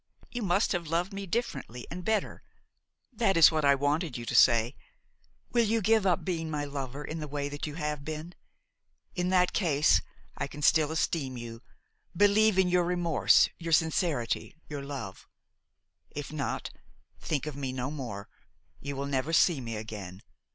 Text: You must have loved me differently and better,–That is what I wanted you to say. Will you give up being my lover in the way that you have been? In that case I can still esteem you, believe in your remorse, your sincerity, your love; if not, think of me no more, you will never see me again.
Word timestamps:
You 0.31 0.41
must 0.41 0.71
have 0.71 0.87
loved 0.87 1.13
me 1.13 1.27
differently 1.27 1.85
and 1.91 2.03
better,–That 2.03 3.37
is 3.37 3.51
what 3.51 3.63
I 3.63 3.75
wanted 3.75 4.17
you 4.17 4.25
to 4.25 4.33
say. 4.33 4.75
Will 5.51 5.63
you 5.67 5.79
give 5.79 6.07
up 6.07 6.25
being 6.25 6.49
my 6.49 6.65
lover 6.65 7.03
in 7.05 7.19
the 7.19 7.27
way 7.27 7.49
that 7.49 7.67
you 7.67 7.75
have 7.75 8.03
been? 8.03 8.33
In 9.13 9.29
that 9.29 9.53
case 9.53 10.01
I 10.35 10.47
can 10.47 10.63
still 10.63 10.91
esteem 10.91 11.37
you, 11.37 11.61
believe 12.17 12.57
in 12.57 12.67
your 12.67 12.83
remorse, 12.83 13.47
your 13.59 13.73
sincerity, 13.73 14.55
your 14.67 14.81
love; 14.81 15.27
if 16.09 16.33
not, 16.33 16.71
think 17.19 17.45
of 17.45 17.55
me 17.55 17.71
no 17.71 17.91
more, 17.91 18.27
you 18.79 18.95
will 18.95 19.05
never 19.05 19.31
see 19.33 19.61
me 19.61 19.75
again. 19.75 20.23